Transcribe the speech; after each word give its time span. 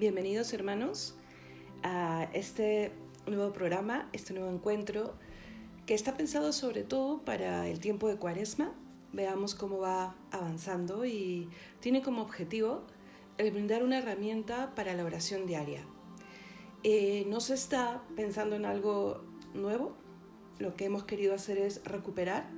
Bienvenidos 0.00 0.54
hermanos 0.54 1.14
a 1.82 2.26
este 2.32 2.90
nuevo 3.26 3.52
programa, 3.52 4.08
este 4.14 4.32
nuevo 4.32 4.48
encuentro 4.50 5.12
que 5.84 5.92
está 5.92 6.16
pensado 6.16 6.54
sobre 6.54 6.84
todo 6.84 7.22
para 7.22 7.68
el 7.68 7.80
tiempo 7.80 8.08
de 8.08 8.16
cuaresma. 8.16 8.72
Veamos 9.12 9.54
cómo 9.54 9.76
va 9.78 10.16
avanzando 10.30 11.04
y 11.04 11.50
tiene 11.80 12.00
como 12.00 12.22
objetivo 12.22 12.86
el 13.36 13.50
brindar 13.50 13.82
una 13.82 13.98
herramienta 13.98 14.74
para 14.74 14.94
la 14.94 15.04
oración 15.04 15.44
diaria. 15.44 15.84
Eh, 16.82 17.26
no 17.28 17.40
se 17.40 17.52
está 17.52 18.02
pensando 18.16 18.56
en 18.56 18.64
algo 18.64 19.22
nuevo, 19.52 19.94
lo 20.58 20.76
que 20.76 20.86
hemos 20.86 21.04
querido 21.04 21.34
hacer 21.34 21.58
es 21.58 21.84
recuperar 21.84 22.48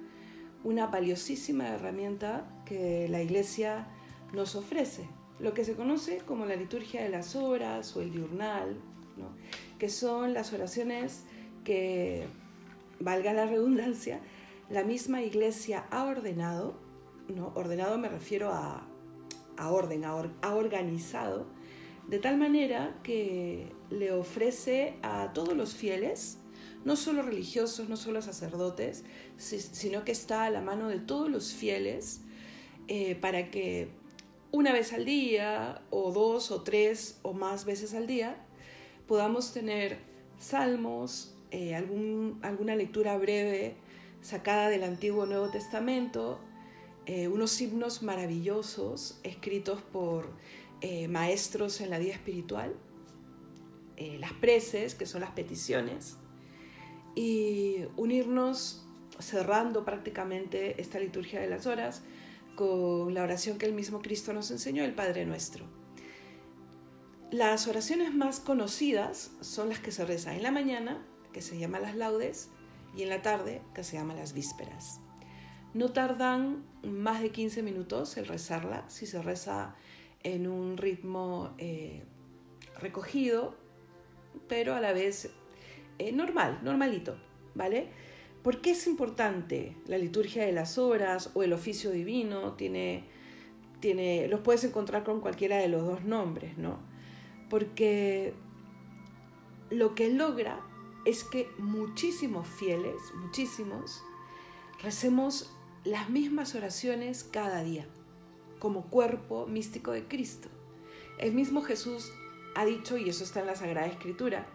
una 0.62 0.86
valiosísima 0.86 1.70
herramienta 1.70 2.62
que 2.66 3.08
la 3.08 3.20
Iglesia 3.20 3.88
nos 4.32 4.54
ofrece, 4.54 5.08
lo 5.42 5.52
que 5.52 5.64
se 5.64 5.74
conoce 5.74 6.18
como 6.18 6.46
la 6.46 6.56
liturgia 6.56 7.02
de 7.02 7.10
las 7.10 7.36
horas 7.36 7.94
o 7.96 8.00
el 8.00 8.12
diurnal, 8.12 8.80
que 9.78 9.90
son 9.90 10.32
las 10.32 10.54
oraciones 10.54 11.24
que, 11.64 12.26
valga 13.02 13.32
la 13.32 13.46
redundancia, 13.46 14.20
la 14.70 14.84
misma 14.84 15.22
Iglesia 15.22 15.84
ha 15.90 16.04
ordenado, 16.04 16.74
¿no? 17.28 17.52
ordenado 17.54 17.98
me 17.98 18.08
refiero 18.08 18.50
a, 18.50 18.86
a 19.56 19.70
orden, 19.70 20.04
a, 20.04 20.12
ha 20.42 20.54
organizado, 20.54 21.46
de 22.08 22.18
tal 22.18 22.36
manera 22.36 22.98
que 23.02 23.72
le 23.90 24.12
ofrece 24.12 24.94
a 25.02 25.32
todos 25.32 25.54
los 25.54 25.74
fieles, 25.74 26.38
no 26.84 26.96
solo 26.96 27.22
religiosos, 27.22 27.88
no 27.88 27.96
solo 27.96 28.22
sacerdotes, 28.22 29.04
sino 29.36 30.04
que 30.04 30.12
está 30.12 30.44
a 30.44 30.50
la 30.50 30.60
mano 30.60 30.88
de 30.88 30.98
todos 30.98 31.28
los 31.28 31.52
fieles 31.52 32.22
eh, 32.88 33.14
para 33.14 33.50
que 33.50 33.88
una 34.52 34.72
vez 34.72 34.92
al 34.92 35.04
día 35.06 35.82
o 35.90 36.12
dos 36.12 36.50
o 36.50 36.62
tres 36.62 37.18
o 37.22 37.32
más 37.32 37.64
veces 37.64 37.94
al 37.94 38.06
día 38.06 38.36
podamos 39.08 39.52
tener 39.52 39.98
salmos, 40.38 41.34
eh, 41.50 41.74
alguna 41.74 42.76
lectura 42.76 43.16
breve 43.16 43.74
sacada 44.20 44.68
del 44.68 44.84
Antiguo 44.84 45.26
Nuevo 45.26 45.48
Testamento, 45.48 46.38
eh, 47.06 47.28
unos 47.28 47.60
himnos 47.60 48.02
maravillosos 48.02 49.18
escritos 49.24 49.82
por 49.82 50.30
maestros 51.08 51.80
en 51.80 51.90
la 51.90 52.00
vida 52.00 52.12
espiritual, 52.12 52.74
las 54.18 54.32
preces, 54.32 54.96
que 54.96 55.06
son 55.06 55.20
las 55.20 55.30
peticiones, 55.30 56.16
y 57.14 57.84
unirnos 57.96 58.84
cerrando 59.20 59.84
prácticamente 59.84 60.80
esta 60.80 60.98
liturgia 60.98 61.40
de 61.40 61.48
las 61.48 61.66
horas 61.66 62.02
con 62.54 63.14
la 63.14 63.22
oración 63.22 63.58
que 63.58 63.66
el 63.66 63.72
mismo 63.72 64.00
Cristo 64.00 64.32
nos 64.32 64.50
enseñó, 64.50 64.84
el 64.84 64.94
Padre 64.94 65.26
Nuestro. 65.26 65.66
Las 67.30 67.66
oraciones 67.66 68.14
más 68.14 68.40
conocidas 68.40 69.32
son 69.40 69.70
las 69.70 69.78
que 69.78 69.90
se 69.90 70.04
rezan 70.04 70.34
en 70.34 70.42
la 70.42 70.50
mañana, 70.50 71.04
que 71.32 71.40
se 71.40 71.58
llama 71.58 71.80
las 71.80 71.96
laudes, 71.96 72.50
y 72.94 73.02
en 73.02 73.08
la 73.08 73.22
tarde, 73.22 73.62
que 73.74 73.84
se 73.84 73.96
llama 73.96 74.14
las 74.14 74.34
vísperas. 74.34 75.00
No 75.74 75.92
tardan 75.92 76.64
más 76.82 77.22
de 77.22 77.30
15 77.30 77.62
minutos 77.62 78.16
el 78.18 78.26
rezarla, 78.26 78.84
si 78.88 79.06
se 79.06 79.22
reza 79.22 79.74
en 80.22 80.46
un 80.46 80.76
ritmo 80.76 81.54
eh, 81.56 82.04
recogido, 82.78 83.56
pero 84.48 84.74
a 84.74 84.80
la 84.80 84.92
vez 84.92 85.30
eh, 85.98 86.12
normal, 86.12 86.60
normalito, 86.62 87.16
¿vale? 87.54 87.88
¿Por 88.42 88.60
qué 88.60 88.72
es 88.72 88.86
importante 88.88 89.76
la 89.86 89.98
liturgia 89.98 90.44
de 90.44 90.52
las 90.52 90.76
horas 90.76 91.30
o 91.34 91.44
el 91.44 91.52
oficio 91.52 91.92
divino? 91.92 92.54
Tiene, 92.54 93.04
tiene, 93.80 94.26
los 94.28 94.40
puedes 94.40 94.64
encontrar 94.64 95.04
con 95.04 95.20
cualquiera 95.20 95.58
de 95.58 95.68
los 95.68 95.86
dos 95.86 96.04
nombres, 96.04 96.58
¿no? 96.58 96.78
Porque 97.48 98.34
lo 99.70 99.94
que 99.94 100.10
logra 100.10 100.60
es 101.04 101.22
que 101.22 101.48
muchísimos 101.58 102.48
fieles, 102.48 102.96
muchísimos, 103.14 104.02
recemos 104.82 105.54
las 105.84 106.10
mismas 106.10 106.54
oraciones 106.56 107.22
cada 107.24 107.62
día, 107.62 107.86
como 108.58 108.88
cuerpo 108.88 109.46
místico 109.46 109.92
de 109.92 110.06
Cristo. 110.08 110.48
El 111.18 111.32
mismo 111.32 111.62
Jesús 111.62 112.12
ha 112.56 112.64
dicho, 112.64 112.96
y 112.96 113.08
eso 113.08 113.22
está 113.22 113.40
en 113.40 113.46
la 113.46 113.56
Sagrada 113.56 113.86
Escritura, 113.86 114.46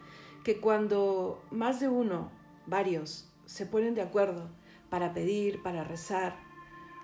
que 0.44 0.58
cuando 0.58 1.42
más 1.52 1.80
de 1.80 1.88
uno, 1.88 2.32
varios, 2.66 3.30
se 3.48 3.66
ponen 3.66 3.96
de 3.96 4.02
acuerdo 4.02 4.52
para 4.92 5.14
pedir, 5.14 5.64
para 5.64 5.84
rezar 5.84 6.38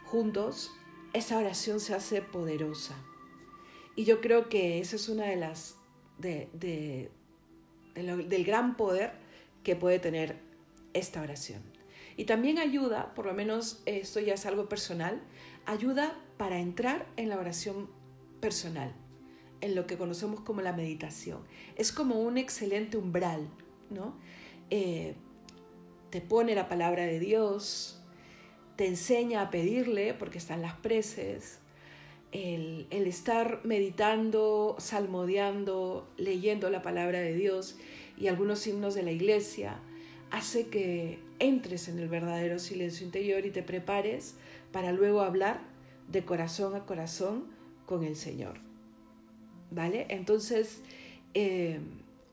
juntos, 0.06 0.72
esa 1.14 1.40
oración 1.40 1.80
se 1.80 1.96
hace 1.96 2.22
poderosa. 2.22 2.96
Y 3.96 4.06
yo 4.06 4.22
creo 4.22 4.50
que 4.50 4.80
esa 4.80 4.96
es 4.96 5.10
una 5.10 5.26
de 5.26 5.36
las 5.36 5.78
de, 6.20 7.10
del 7.96 8.46
gran 8.46 8.78
poder 8.78 9.14
que 9.64 9.76
puede 9.76 9.98
tener 9.98 10.38
esta 10.94 11.22
oración. 11.22 11.64
Y 12.18 12.26
también 12.26 12.60
ayuda, 12.60 13.16
por 13.16 13.26
lo 13.26 13.34
menos 13.34 13.82
esto 13.86 14.20
ya 14.20 14.36
es 14.36 14.46
algo 14.46 14.70
personal, 14.70 15.22
ayuda 15.66 16.20
para 16.38 16.60
entrar 16.60 17.08
en 17.18 17.30
la 17.30 17.40
oración 17.40 17.90
personal 18.40 18.94
en 19.64 19.76
lo 19.76 19.88
que 19.88 19.98
conocemos 19.98 20.42
como 20.42 20.62
la 20.62 20.74
meditación. 20.74 21.40
Es 21.78 21.94
como 21.94 22.20
un 22.20 22.38
excelente 22.38 22.98
umbral, 22.98 23.48
¿no? 23.90 24.14
Eh, 24.70 25.16
te 26.14 26.22
pone 26.22 26.54
la 26.54 26.70
palabra 26.70 27.08
de 27.08 27.20
Dios, 27.20 28.00
te 28.76 28.86
enseña 28.86 29.42
a 29.42 29.50
pedirle, 29.50 30.14
porque 30.14 30.38
están 30.38 30.62
las 30.62 30.76
preces, 30.76 31.58
el, 32.32 32.86
estar 32.92 33.62
meditando, 33.64 34.76
salmodiando, 34.78 36.08
leyendo 36.18 36.70
la 36.70 36.84
palabra 36.84 37.20
de 37.20 37.34
Dios 37.34 37.78
y 38.16 38.28
algunos 38.28 38.68
himnos 38.68 38.94
de 38.94 39.02
la 39.02 39.12
iglesia, 39.12 39.80
hace 40.30 40.68
que 40.68 41.18
entres 41.40 41.88
en 41.88 41.98
el 41.98 42.10
verdadero 42.10 42.60
silencio 42.60 43.08
interior 43.08 43.48
y 43.48 43.50
te 43.50 43.64
prepares 43.64 44.36
para 44.72 44.92
luego 44.92 45.22
hablar 45.22 45.62
de 46.10 46.24
corazón 46.24 46.76
a 46.76 46.86
corazón 46.86 47.46
con 47.88 48.04
el 48.04 48.16
Señor. 48.16 48.60
¿vale? 49.72 50.06
Entonces, 50.10 50.82
eh, 51.34 51.80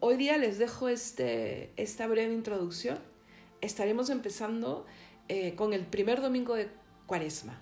hoy 0.01 0.19
día 0.19 0.37
les 0.37 0.59
dejo 0.59 0.91
este, 0.91 1.71
esta 1.79 2.07
breve 2.09 2.35
introducción. 2.35 3.09
Estaremos 3.61 4.11
empezando 4.11 4.87
eh, 5.29 5.55
con 5.55 5.73
el 5.73 5.87
primer 5.87 6.21
domingo 6.21 6.55
de 6.55 6.69
Cuaresma, 7.07 7.61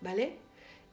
¿vale? 0.00 0.38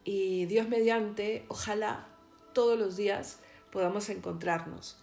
Y 0.03 0.45
Dios 0.45 0.67
mediante, 0.67 1.45
ojalá 1.49 2.07
todos 2.53 2.77
los 2.77 2.97
días 2.97 3.39
podamos 3.71 4.09
encontrarnos, 4.09 4.97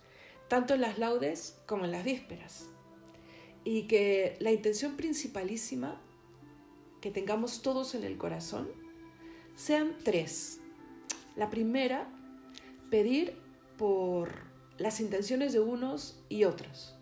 tanto 0.48 0.74
en 0.74 0.80
las 0.80 0.98
laudes 0.98 1.58
como 1.66 1.84
en 1.84 1.92
las 1.92 2.04
vísperas. 2.04 2.66
Y 3.64 3.82
que 3.82 4.36
la 4.40 4.52
intención 4.52 4.96
principalísima 4.96 6.00
que 7.00 7.10
tengamos 7.10 7.62
todos 7.62 7.94
en 7.94 8.04
el 8.04 8.16
corazón 8.16 8.68
sean 9.54 9.96
tres. 10.02 10.60
La 11.36 11.50
primera 11.50 12.08
pedir 12.90 13.38
por 13.76 14.30
las 14.78 15.00
intenciones 15.00 15.52
de 15.52 15.60
unos 15.60 16.18
y 16.28 16.44
otros. 16.44 16.95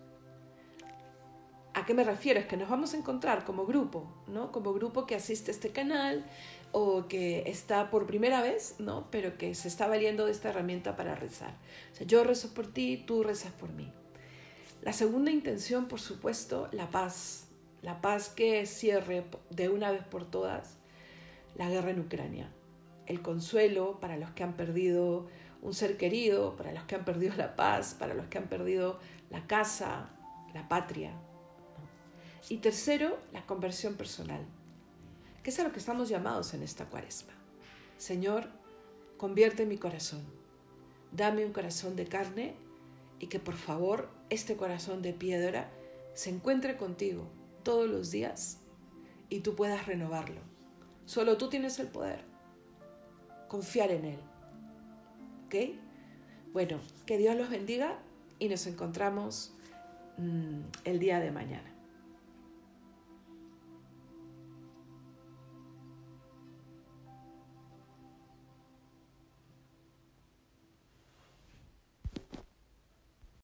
¿A 1.75 1.85
qué 1.85 1.93
me 1.93 2.05
refiero? 2.05 2.39
Es 2.39 2.47
que 2.47 2.57
nos 2.57 2.69
vamos 2.69 2.95
a 2.95 2.97
encontrar 2.97 3.45
como 3.45 3.67
grupo, 3.67 4.07
¿no? 4.29 4.53
Como 4.53 4.73
grupo 4.73 5.07
que 5.07 5.17
asiste 5.17 5.51
a 5.51 5.55
este 5.55 5.71
canal 5.71 6.25
o 6.71 7.09
que 7.09 7.43
está 7.47 7.91
por 7.91 8.07
primera 8.07 8.43
vez, 8.43 8.77
¿no? 8.79 9.09
Pero 9.11 9.37
que 9.37 9.57
se 9.57 9.67
está 9.67 9.89
valiendo 9.89 10.25
de 10.27 10.33
esta 10.33 10.51
herramienta 10.51 10.95
para 10.95 11.17
rezar. 11.17 11.55
O 11.93 11.97
sea, 11.97 12.07
yo 12.07 12.23
rezo 12.23 12.55
por 12.55 12.73
ti, 12.73 13.03
tú 13.05 13.25
rezas 13.25 13.53
por 13.53 13.73
mí. 13.73 13.93
La 14.83 14.93
segunda 14.93 15.33
intención, 15.33 15.87
por 15.87 16.01
supuesto, 16.01 16.69
la 16.71 16.91
paz. 16.91 17.49
La 17.83 18.01
paz 18.01 18.29
que 18.29 18.67
cierre 18.67 19.25
de 19.51 19.69
una 19.69 19.91
vez 19.91 20.05
por 20.05 20.25
todas 20.25 20.77
la 21.57 21.69
guerra 21.69 21.91
en 21.91 22.01
Ucrania. 22.01 22.51
El 23.07 23.21
consuelo 23.21 23.99
para 24.01 24.17
los 24.17 24.31
que 24.31 24.45
han 24.45 24.55
perdido 24.55 25.27
un 25.61 25.75
ser 25.75 25.97
querido, 25.97 26.55
para 26.57 26.73
los 26.73 26.85
que 26.85 26.95
han 26.95 27.05
perdido 27.05 27.35
la 27.37 27.57
paz, 27.57 27.97
para 27.99 28.15
los 28.15 28.27
que 28.27 28.39
han 28.39 28.49
perdido 28.49 29.01
la 29.31 29.47
casa, 29.47 30.11
la 30.55 30.69
patria. 30.69 31.13
Y 32.49 32.59
tercero, 32.59 33.19
la 33.33 33.47
conversión 33.47 33.95
personal, 33.95 34.45
que 35.43 35.51
es 35.51 35.59
a 35.59 35.65
lo 35.65 35.73
que 35.73 35.79
estamos 35.79 36.09
llamados 36.09 36.55
en 36.55 36.63
esta 36.63 36.87
cuaresma. 36.87 37.33
Señor, 37.97 38.49
convierte 39.17 39.67
mi 39.67 39.79
corazón, 39.79 40.23
dame 41.13 41.45
un 41.45 41.53
corazón 41.53 41.97
de 41.97 42.07
carne 42.07 42.55
y 43.19 43.29
que 43.29 43.39
por 43.39 43.55
favor 43.55 44.11
este 44.31 44.57
corazón 44.57 45.01
de 45.03 45.13
piedra 45.13 45.71
se 46.15 46.31
encuentre 46.31 46.77
contigo 46.77 47.29
todos 47.63 47.89
los 47.89 48.11
días 48.11 48.59
y 49.31 49.41
tú 49.41 49.55
puedas 49.55 49.87
renovarlo. 49.87 50.41
Solo 51.07 51.37
tú 51.39 51.49
tienes 51.49 51.79
el 51.79 51.89
poder. 51.89 52.25
Confiar 53.49 53.91
en 53.91 54.05
Él 54.05 54.21
bueno, 56.53 56.81
que 57.07 57.19
Dios 57.19 57.37
los 57.37 57.51
bendiga 57.51 57.99
y 58.39 58.49
nos 58.49 58.67
encontramos 58.67 59.55
mm, 60.19 60.61
el 60.85 60.99
día 60.99 61.21
de 61.21 61.31
mañana. 61.31 61.74